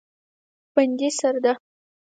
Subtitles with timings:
[0.73, 1.53] بندي سرده